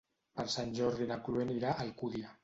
Per 0.39 0.45
Sant 0.53 0.71
Jordi 0.79 1.07
na 1.11 1.17
Chloé 1.27 1.43
anirà 1.45 1.75
a 1.75 1.83
Alcúdia. 1.85 2.33